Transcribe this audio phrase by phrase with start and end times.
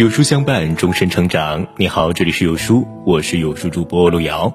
[0.00, 1.66] 有书相伴，终身成长。
[1.76, 4.50] 你好，这里是有书，我是有书主播路遥。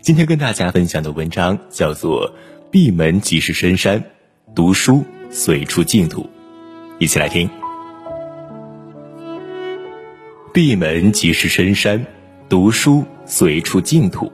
[0.00, 2.30] 今天跟大家分享的文章叫做
[2.70, 4.00] 《闭门即是深山，
[4.54, 6.22] 读书随处净土》，
[7.00, 7.50] 一起来听。
[10.54, 12.06] 闭门即是深山，
[12.48, 14.30] 读书随处净土。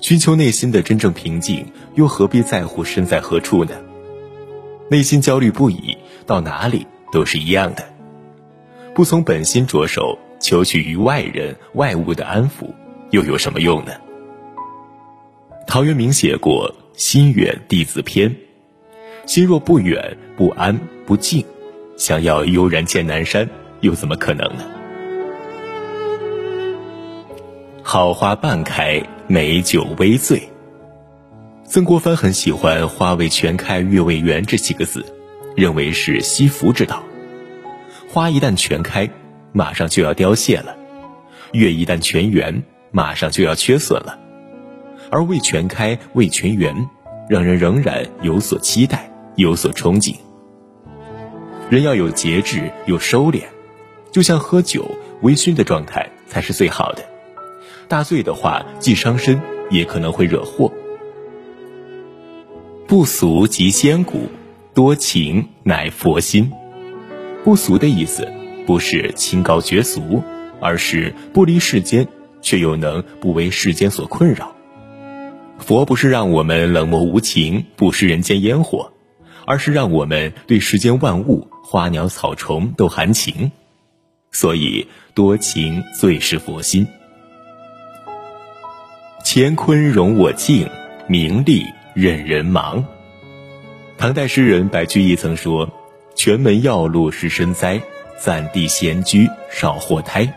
[0.00, 3.72] 寻求内心的真正平静，又何必在乎身在何处呢？
[4.90, 7.97] 内心焦虑不已，到哪里都是一样的。
[8.98, 12.74] 不从本心着手，求取于外人外物的安抚，
[13.12, 13.92] 又有什么用呢？
[15.68, 18.34] 陶渊明写过“心远地自偏”，
[19.24, 20.76] 心若不远、不安、
[21.06, 21.44] 不静，
[21.96, 23.48] 想要悠然见南山，
[23.82, 24.64] 又怎么可能呢？
[27.84, 30.42] 好花半开，美酒微醉。
[31.62, 35.06] 曾国藩很喜欢“花未全开，月未圆”这几个字，
[35.54, 37.00] 认为是惜福之道。
[38.18, 39.08] 花一旦全开，
[39.52, 40.74] 马上就要凋谢了；
[41.52, 44.18] 月一旦全圆，马上就要缺损了。
[45.08, 46.74] 而未全开、未全圆，
[47.28, 50.16] 让人仍然有所期待、有所憧憬。
[51.70, 53.44] 人要有节制、有收敛，
[54.10, 54.90] 就像喝酒，
[55.22, 57.04] 微醺的状态才是最好的。
[57.86, 60.72] 大醉的话，既伤身，也可能会惹祸。
[62.88, 64.28] 不俗即仙骨，
[64.74, 66.50] 多情乃佛心。
[67.44, 68.30] 不俗的意思，
[68.66, 70.22] 不是清高绝俗，
[70.60, 72.06] 而是不离世间，
[72.42, 74.54] 却又能不为世间所困扰。
[75.58, 78.92] 佛不是让我们冷漠无情，不食人间烟火，
[79.46, 83.50] 而是让我们对世间万物、花鸟草虫都含情。
[84.30, 86.86] 所以，多情最是佛心。
[89.24, 90.68] 乾坤容我静，
[91.06, 91.64] 名利
[91.94, 92.84] 任人忙。
[93.96, 95.72] 唐代诗人白居易曾说。
[96.18, 97.80] 全门要路是深哉，
[98.18, 100.28] 暂地闲居少祸胎。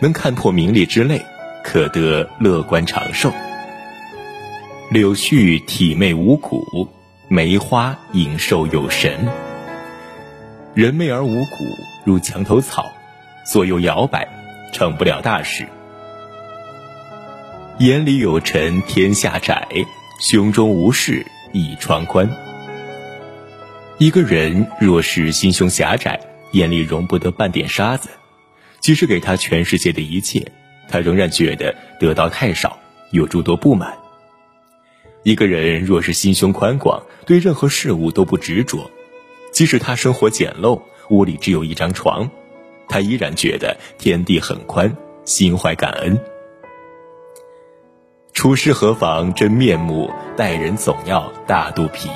[0.00, 1.18] 能看破名利之类，
[1.64, 3.32] 可得乐观长寿。
[4.90, 6.86] 柳絮体媚无骨，
[7.28, 9.26] 梅花影瘦有神。
[10.74, 11.64] 人媚而无骨，
[12.04, 12.92] 如墙头草，
[13.50, 14.28] 左右摇摆，
[14.74, 15.66] 成不了大事。
[17.78, 19.66] 眼里有尘天下窄，
[20.20, 22.28] 胸中无事一窗宽。
[24.02, 26.18] 一个人若是心胸狭窄，
[26.50, 28.08] 眼里容不得半点沙子，
[28.80, 30.44] 即使给他全世界的一切，
[30.88, 32.76] 他仍然觉得得到太少，
[33.12, 33.96] 有诸多不满。
[35.22, 38.90] 一个人若是心胸宽广，对任何事物都不执着，
[39.52, 42.28] 即使他生活简陋，屋里只有一张床，
[42.88, 46.18] 他依然觉得天地很宽，心怀感恩。
[48.32, 52.08] 处事何妨真面目，待人总要大肚皮。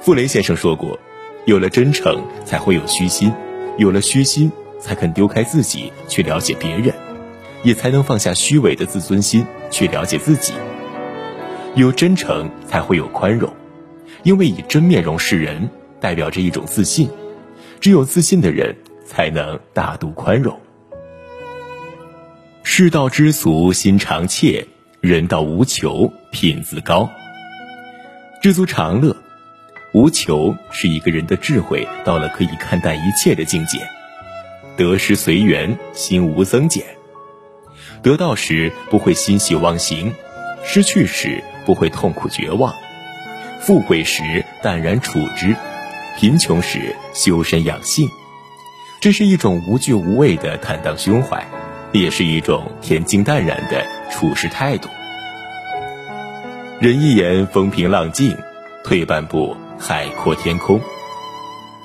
[0.00, 0.98] 傅雷先生说过
[1.44, 3.30] ：“有了真诚，才会有虚心；
[3.76, 6.94] 有了虚心，才肯丢开自己去了解别人，
[7.62, 10.54] 也才能放下虚伪的自尊心去了解自己。
[11.74, 13.52] 有真诚，才会有宽容，
[14.22, 15.68] 因为以真面容示人，
[16.00, 17.10] 代表着一种自信。
[17.78, 18.74] 只有自信的人，
[19.04, 20.58] 才能大度宽容。
[22.62, 24.66] 世道知足心常怯，
[25.02, 27.10] 人道无求品自高。
[28.40, 29.14] 知足常乐。”
[29.92, 33.78] 无求是一个人的智慧到了可以看淡一切的境界，
[34.76, 36.84] 得失随缘，心无增减。
[38.02, 40.14] 得到时不会欣喜忘形，
[40.64, 42.72] 失去时不会痛苦绝望，
[43.60, 45.56] 富贵时淡然处之，
[46.16, 48.08] 贫穷时修身养性。
[49.00, 51.44] 这是一种无惧无畏的坦荡胸怀，
[51.90, 54.88] 也是一种恬静淡然的处事态度。
[56.78, 58.36] 人一言风平浪静，
[58.84, 59.56] 退半步。
[59.82, 60.78] 海阔天空，《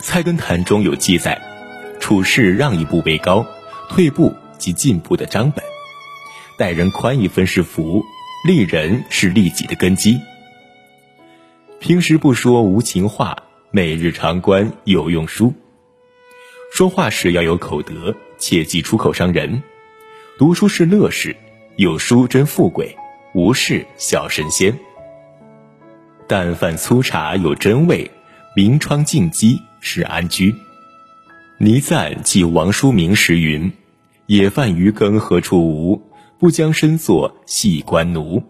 [0.01, 1.41] 菜根谭》中有记载：
[1.97, 3.47] 处事让一步为高，
[3.89, 5.63] 退步即进步的章本；
[6.57, 8.03] 待人宽一分是福，
[8.45, 10.19] 利人是利己的根基。
[11.79, 13.38] 平时不说无情话，
[13.72, 15.53] 每日常观有用书。
[16.73, 19.64] 说话时要有口德，切忌出口伤人。
[20.37, 21.34] 读书是乐事，
[21.78, 22.97] 有书真富贵，
[23.34, 24.78] 无事小神仙。
[26.27, 28.09] 淡饭粗茶有真味，
[28.55, 30.55] 明窗净几是安居。
[31.59, 33.72] 倪瓒记王叔明时云
[34.25, 36.01] ：“野饭鱼羹何处无？
[36.39, 38.41] 不将身作细官奴。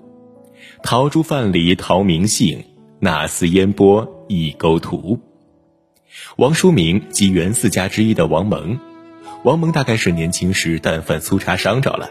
[0.84, 2.64] 陶朱饭里陶明性，
[3.00, 5.20] 哪似烟波一钩图。”
[6.38, 8.80] 王叔明即袁四家之一的王蒙。
[9.44, 12.10] 王蒙大概是年轻时淡饭粗茶伤着了，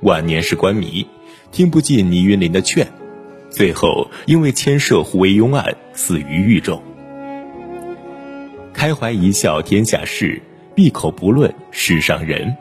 [0.00, 1.06] 晚年是官迷，
[1.50, 2.90] 听不进倪云林的劝。
[3.52, 6.82] 最后，因为牵涉胡惟庸案，死于狱中。
[8.72, 10.40] 开怀一笑天下事，
[10.74, 12.56] 闭口不论世上人。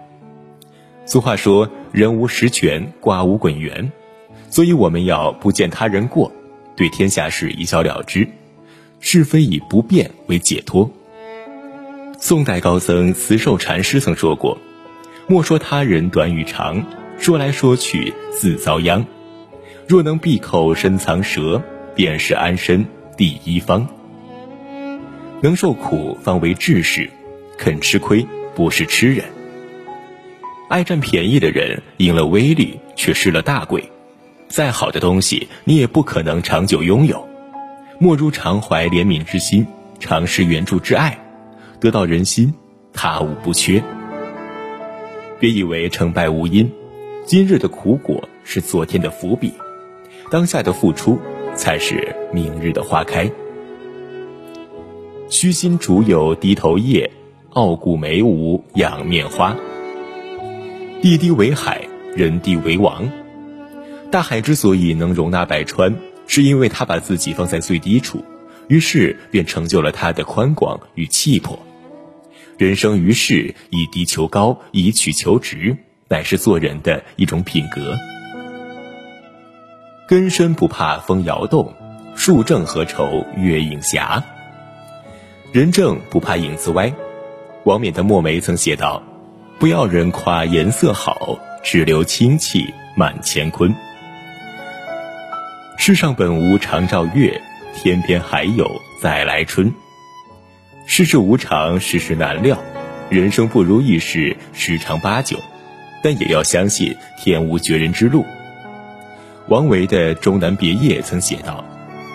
[1.05, 3.91] 俗话说：“人无十全，瓜无滚圆。”
[4.49, 6.29] 所以我们要不见他人过，
[6.75, 8.27] 对天下事一笑了之，
[8.99, 10.91] 是非以不变为解脱。
[12.19, 14.57] 宋代高僧慈寿禅师曾说过
[15.27, 16.85] ：“莫说他人短与长，
[17.17, 19.05] 说来说去自遭殃。
[19.91, 21.61] 若能闭口深藏舌，
[21.93, 22.85] 便是安身
[23.17, 23.85] 第一方。
[25.41, 27.09] 能受苦方为志士，
[27.57, 29.25] 肯吃亏不是痴人。
[30.69, 33.83] 爱占便宜的人，赢了威力却失了大贵。
[34.47, 37.27] 再好的东西，你也不可能长久拥有。
[37.99, 39.67] 莫如常怀怜悯之心，
[39.99, 41.19] 常施援助之爱。”
[41.81, 42.53] 得到人心，
[42.93, 43.83] 他无不缺。
[45.37, 46.71] 别以为成败无因，
[47.25, 49.51] 今日的苦果是昨天的伏笔，
[50.31, 51.19] 当下的付出
[51.57, 53.29] 才是明日的花开。
[55.29, 57.11] 虚心竹有低头叶，
[57.49, 59.53] 傲骨梅无仰面花。
[61.01, 61.85] 地低为海，
[62.15, 63.11] 人低为王。
[64.09, 65.93] 大海之所以能容纳百川，
[66.27, 68.23] 是因为它把自己放在最低处，
[68.69, 71.59] 于是便成就了它的宽广与气魄。
[72.57, 75.75] 人生于世，以低求高，以曲求直，
[76.07, 77.97] 乃是做人的一种品格。
[80.11, 81.73] 根深不怕风摇动，
[82.17, 84.01] 树正何愁月影斜。
[85.53, 86.91] 人正不怕影子歪。
[87.63, 89.01] 王冕的墨梅曾写道
[89.57, 93.73] ：“不要人夸颜色好，只留清气满乾坤。”
[95.79, 97.41] 世上本无常照月，
[97.73, 98.69] 天边还有
[99.01, 99.73] 再来春。
[100.85, 102.57] 世事无常，世事难料，
[103.07, 105.39] 人生不如意事十常八九，
[106.03, 108.25] 但也要相信天无绝人之路。
[109.51, 111.61] 王维的《终南别业》曾写道：“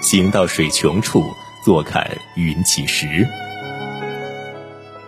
[0.00, 1.22] 行到水穷处，
[1.62, 3.28] 坐看云起时。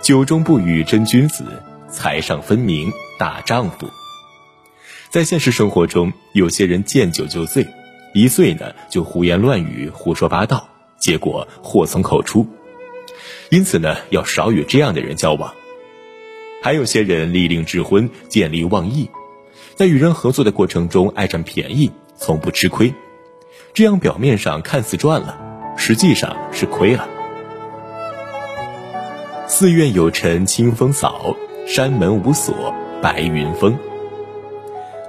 [0.02, 1.46] 酒中不语真君子，
[1.90, 3.88] 财上分明大丈夫。”
[5.08, 7.66] 在现实生活中，有些人见酒就醉，
[8.12, 12.46] 一醉呢就胡言乱语、胡说八道，结果祸从口出。
[13.48, 15.54] 因此呢，要少与这样的人交往。
[16.62, 19.08] 还有些人利令智昏、见利忘义，
[19.76, 22.92] 在与人合作的过程中爱占便宜，从不吃亏。
[23.72, 25.38] 这样表面上看似赚了，
[25.76, 27.08] 实际上是亏了。
[29.46, 31.34] 寺院有尘清风扫，
[31.66, 33.78] 山门无锁白云封。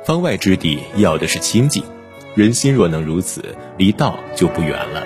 [0.06, 1.84] 方外之地要的是清净，
[2.36, 3.44] 人心若能如此，
[3.78, 5.04] 离道就不远了。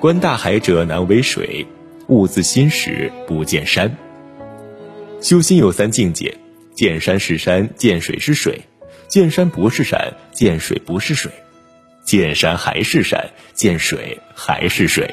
[0.00, 1.66] 观大海者难为水，
[2.06, 3.94] 悟自心时不见山。
[5.20, 6.34] 修心有三境界：
[6.74, 8.54] 见山是山，见水是水；
[9.10, 11.32] 见山不是山，见水不是水；
[12.04, 15.12] 见山还是山，见水还是水。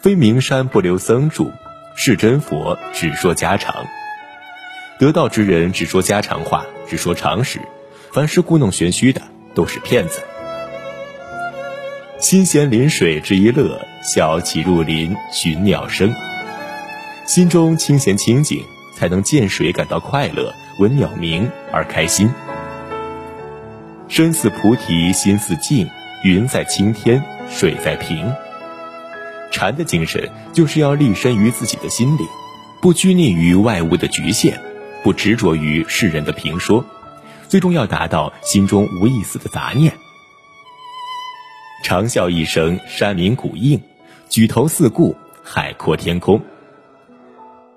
[0.00, 1.52] 非名山不留僧住，
[1.94, 3.86] 是真佛只说家常。
[4.98, 7.60] 得道之人只说家常话，只说常识，
[8.10, 9.20] 凡是故弄玄虚的
[9.54, 10.22] 都是骗子。
[12.18, 16.14] 心闲临水之一乐，小起入林寻鸟声。
[17.26, 18.64] 心中清闲清静，
[18.96, 22.30] 才能见水感到快乐，闻鸟鸣而开心。
[24.08, 25.88] 身似菩提心似镜，
[26.22, 28.32] 云在青天水在瓶。
[29.50, 32.24] 禅的精神就是要立身于自己的心里，
[32.80, 34.60] 不拘泥于外物的局限，
[35.02, 36.84] 不执着于世人的评说，
[37.48, 39.92] 最终要达到心中无一丝的杂念。
[41.82, 43.78] 长啸一声，山鸣谷应；
[44.28, 46.40] 举头四顾，海阔天空。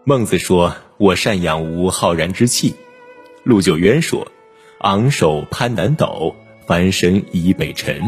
[0.04, 2.76] 孟子说：“我善养无浩然之气。”
[3.50, 4.32] 陆九渊说
[4.82, 6.36] ：“昂首攀南斗，
[6.68, 8.00] 翻身倚北辰。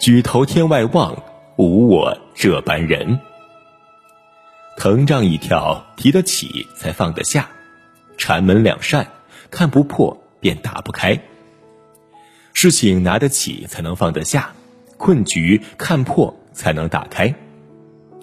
[0.00, 1.22] 举头天外望，
[1.54, 3.20] 无我这般人。”
[4.76, 7.44] 藤杖一条，提得起才放得下；
[8.18, 9.06] 禅门两扇，
[9.52, 11.16] 看不破便打不开。
[12.52, 14.52] 事情拿得起，才能放得下。
[14.96, 17.32] 困局看破才能打开，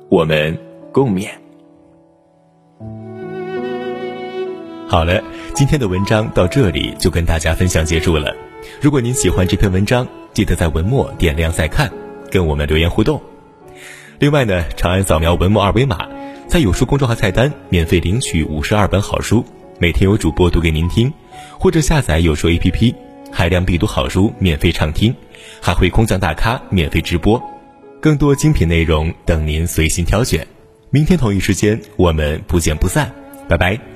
[0.09, 0.59] 我们
[0.91, 1.29] 共勉。
[4.93, 5.19] 好了，
[5.55, 8.31] 今天的文章到这里就跟大家分享结束了。
[8.79, 11.91] 如果您喜欢这篇文章，记得在文末点亮再看，
[12.29, 13.19] 跟我们留言互动。
[14.19, 16.07] 另外呢，长按扫描文末二维码，
[16.47, 19.43] 在有书公众号菜单免费领取五十二本好书，
[19.79, 21.11] 每天有主播读给您听，
[21.57, 22.93] 或者下载有书 APP。
[23.31, 25.11] 海量必读好书免费畅听，
[25.59, 27.41] 还会空降大咖免费直播，
[27.99, 30.45] 更多精品内容等您随心挑选。
[30.91, 33.11] 明天同一时间，我们不见不散，
[33.49, 33.92] 拜拜。